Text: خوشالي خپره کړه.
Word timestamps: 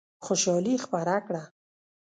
خوشالي 0.25 0.75
خپره 0.85 1.15
کړه. 1.27 1.43